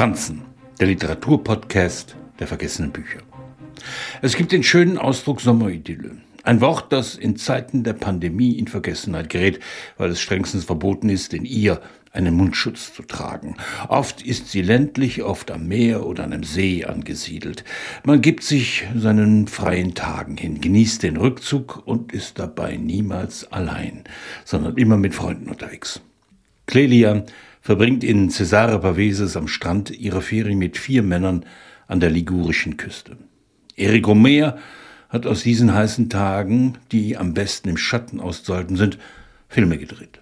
Franzen, 0.00 0.40
der 0.80 0.86
Literaturpodcast 0.86 2.16
der 2.38 2.46
vergessenen 2.46 2.90
Bücher. 2.90 3.18
Es 4.22 4.34
gibt 4.34 4.50
den 4.50 4.62
schönen 4.62 4.96
Ausdruck 4.96 5.42
Sommeridylle. 5.42 6.12
Ein 6.42 6.62
Wort, 6.62 6.90
das 6.90 7.16
in 7.16 7.36
Zeiten 7.36 7.84
der 7.84 7.92
Pandemie 7.92 8.58
in 8.58 8.66
Vergessenheit 8.66 9.28
gerät, 9.28 9.60
weil 9.98 10.08
es 10.08 10.18
strengstens 10.18 10.64
verboten 10.64 11.10
ist, 11.10 11.34
in 11.34 11.44
ihr 11.44 11.82
einen 12.12 12.34
Mundschutz 12.34 12.94
zu 12.94 13.02
tragen. 13.02 13.56
Oft 13.90 14.22
ist 14.22 14.48
sie 14.48 14.62
ländlich, 14.62 15.22
oft 15.22 15.50
am 15.50 15.68
Meer 15.68 16.06
oder 16.06 16.24
an 16.24 16.32
einem 16.32 16.44
See 16.44 16.86
angesiedelt. 16.86 17.64
Man 18.02 18.22
gibt 18.22 18.42
sich 18.42 18.86
seinen 18.96 19.48
freien 19.48 19.92
Tagen 19.92 20.38
hin, 20.38 20.62
genießt 20.62 21.02
den 21.02 21.18
Rückzug 21.18 21.82
und 21.84 22.14
ist 22.14 22.38
dabei 22.38 22.78
niemals 22.78 23.52
allein, 23.52 24.04
sondern 24.46 24.78
immer 24.78 24.96
mit 24.96 25.14
Freunden 25.14 25.50
unterwegs. 25.50 26.00
Clelia 26.70 27.24
verbringt 27.60 28.04
in 28.04 28.30
Cesare 28.30 28.78
Paveses 28.78 29.36
am 29.36 29.48
Strand 29.48 29.90
ihre 29.90 30.22
Ferien 30.22 30.56
mit 30.56 30.78
vier 30.78 31.02
Männern 31.02 31.44
an 31.88 31.98
der 31.98 32.10
ligurischen 32.10 32.76
Küste. 32.76 33.16
Eric 33.74 34.06
Romer 34.06 34.56
hat 35.08 35.26
aus 35.26 35.42
diesen 35.42 35.74
heißen 35.74 36.08
Tagen, 36.10 36.78
die 36.92 37.16
am 37.16 37.34
besten 37.34 37.70
im 37.70 37.76
Schatten 37.76 38.20
auszuhalten 38.20 38.76
sind, 38.76 38.98
Filme 39.48 39.78
gedreht. 39.78 40.20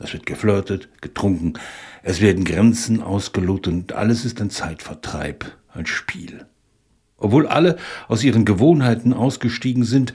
Es 0.00 0.12
wird 0.12 0.24
geflirtet, 0.24 0.88
getrunken, 1.00 1.54
es 2.04 2.20
werden 2.20 2.44
Grenzen 2.44 3.02
ausgelotet 3.02 3.72
und 3.72 3.92
alles 3.92 4.24
ist 4.24 4.40
ein 4.40 4.50
Zeitvertreib, 4.50 5.46
ein 5.74 5.86
Spiel. 5.86 6.46
Obwohl 7.16 7.48
alle 7.48 7.76
aus 8.06 8.22
ihren 8.22 8.44
Gewohnheiten 8.44 9.12
ausgestiegen 9.12 9.82
sind, 9.82 10.14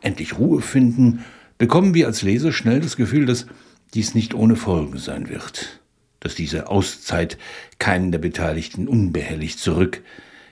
endlich 0.00 0.36
Ruhe 0.36 0.60
finden, 0.62 1.24
bekommen 1.58 1.94
wir 1.94 2.08
als 2.08 2.22
Leser 2.22 2.50
schnell 2.50 2.80
das 2.80 2.96
Gefühl, 2.96 3.24
dass 3.24 3.46
dies 3.94 4.14
nicht 4.14 4.34
ohne 4.34 4.56
Folgen 4.56 4.98
sein 4.98 5.28
wird, 5.28 5.80
dass 6.20 6.34
diese 6.34 6.68
Auszeit 6.68 7.38
keinen 7.78 8.12
der 8.12 8.18
Beteiligten 8.18 8.88
unbehelligt 8.88 9.58
zurück 9.58 10.02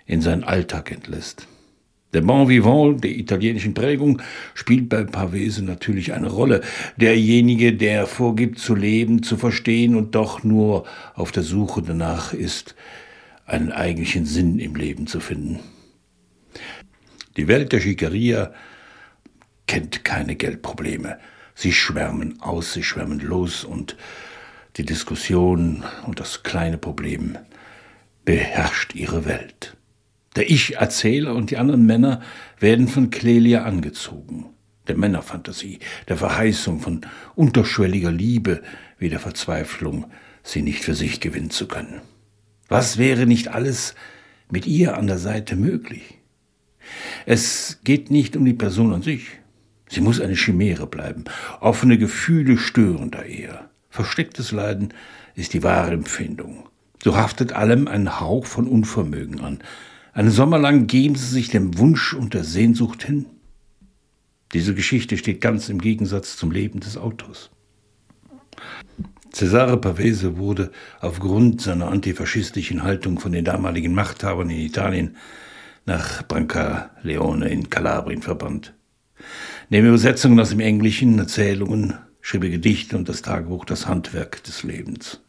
in 0.07 0.21
seinen 0.21 0.45
Alltag 0.45 0.91
entlässt. 0.91 1.47
Der 2.13 2.23
Bon 2.23 2.49
Vivant 2.49 3.05
der 3.05 3.13
italienischen 3.13 3.73
Prägung 3.73 4.21
spielt 4.55 4.89
bei 4.89 5.05
Pavese 5.05 5.63
natürlich 5.63 6.13
eine 6.13 6.29
Rolle. 6.29 6.61
Derjenige, 6.97 7.73
der 7.73 8.09
vorgibt 8.09 8.59
zu 8.59 8.75
leben, 8.75 9.23
zu 9.23 9.37
verstehen 9.37 9.95
und 9.95 10.17
doch 10.17 10.43
nur 10.43 10.87
auf 11.15 11.31
der 11.31 11.45
Suche 11.45 11.83
danach 11.83 12.35
ist, 12.35 12.75
einen 13.47 13.71
eigentlichen 13.71 14.27
Sinn 14.27 14.59
im 14.59 14.75
Leben 14.75 15.07
zu 15.07 15.21
finden. 15.21 15.61
Die 17.37 17.47
Welt 17.47 17.73
der 17.73 17.81
Schickeria 17.81 18.53
kennt 19.69 20.05
keine 20.05 20.35
Geldprobleme. 20.35 21.19
Sie 21.55 21.73
schwärmen 21.73 22.41
aus, 22.41 22.73
sie 22.73 22.83
schwärmen 22.83 23.21
los 23.21 23.65
und 23.65 23.97
die 24.77 24.85
Diskussion 24.85 25.85
und 26.07 26.21
das 26.21 26.43
kleine 26.43 26.79
Problem 26.79 27.37
beherrscht 28.25 28.95
ihre 28.95 29.25
Welt. 29.25 29.77
Der 30.37 30.49
Ich-Erzähler 30.49 31.35
und 31.35 31.51
die 31.51 31.57
anderen 31.57 31.87
Männer 31.87 32.23
werden 32.59 32.87
von 32.87 33.11
Clelia 33.11 33.65
angezogen. 33.65 34.47
Der 34.87 34.97
Männerfantasie, 34.97 35.81
der 36.09 36.17
Verheißung 36.17 36.81
von 36.81 37.01
unterschwelliger 37.35 38.13
Liebe 38.13 38.63
wie 38.99 39.09
der 39.09 39.21
Verzweiflung, 39.21 40.07
sie 40.43 40.63
nicht 40.63 40.85
für 40.85 40.95
sich 40.95 41.21
gewinnen 41.21 41.51
zu 41.51 41.67
können. 41.67 42.01
Was 42.69 42.99
wäre 42.99 43.27
nicht 43.27 43.49
alles 43.49 43.95
mit 44.51 44.67
ihr 44.67 44.97
an 44.97 45.09
der 45.09 45.19
Seite 45.19 45.57
möglich? 45.57 46.19
Es 47.27 47.81
geht 47.85 48.11
nicht 48.11 48.37
um 48.37 48.45
die 48.45 48.55
Person 48.55 48.93
an 48.93 49.03
sich. 49.03 49.27
Sie 49.91 50.01
muss 50.01 50.21
eine 50.21 50.37
Chimäre 50.37 50.87
bleiben. 50.87 51.25
Offene 51.61 51.99
Gefühle 51.99 52.57
stören 52.57 53.11
da 53.11 53.23
eher. 53.23 53.69
Verstecktes 53.91 54.53
Leiden 54.53 54.95
ist 55.35 55.53
die 55.53 55.65
wahre 55.65 55.91
Empfindung. 55.91 56.69
So 57.03 57.17
haftet 57.17 57.53
allem 57.53 57.89
ein 57.89 58.21
Hauch 58.21 58.47
von 58.47 58.69
Unvermögen 58.69 59.41
an. 59.41 59.59
Einen 60.13 60.31
Sommer 60.31 60.59
lang 60.59 60.87
geben 60.87 61.17
sie 61.17 61.27
sich 61.27 61.49
dem 61.49 61.77
Wunsch 61.79 62.15
und 62.15 62.35
der 62.35 62.45
Sehnsucht 62.45 63.03
hin. 63.03 63.27
Diese 64.53 64.75
Geschichte 64.75 65.17
steht 65.17 65.41
ganz 65.41 65.69
im 65.69 65.81
Gegensatz 65.81 66.37
zum 66.37 66.53
Leben 66.53 66.81
des 66.81 66.97
Autors. 66.97 67.51
Cesare 69.33 69.77
Pavese 69.77 70.39
wurde 70.39 70.71
aufgrund 71.01 71.63
seiner 71.63 71.89
antifaschistischen 71.89 72.83
Haltung 72.83 73.19
von 73.19 73.33
den 73.33 73.45
damaligen 73.45 73.95
Machthabern 73.95 74.51
in 74.51 74.59
Italien 74.59 75.17
nach 75.87 76.27
Brancaleone 76.27 77.49
in 77.49 77.71
Kalabrien 77.71 78.23
verbannt. 78.23 78.75
Neben 79.69 79.89
Übersetzungen 79.89 80.41
aus 80.41 80.51
dem 80.51 80.61
Englischen, 80.61 81.19
Erzählungen, 81.19 81.95
schrieb 82.21 82.45
er 82.45 82.51
Gedichte 82.51 82.97
und 82.97 83.09
das 83.09 83.23
Tagebuch 83.23 83.65
Das 83.65 83.87
Handwerk 83.87 84.43
des 84.45 84.63
Lebens. 84.63 85.21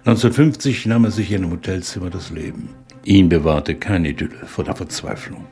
1950 0.00 0.86
nahm 0.86 1.04
er 1.04 1.10
sich 1.10 1.32
in 1.32 1.42
einem 1.42 1.52
Hotelzimmer 1.52 2.10
das 2.10 2.30
Leben. 2.30 2.70
Ihn 3.04 3.28
bewahrte 3.28 3.74
keine 3.74 4.10
Idylle 4.10 4.46
vor 4.46 4.64
der 4.64 4.76
Verzweiflung. 4.76 5.46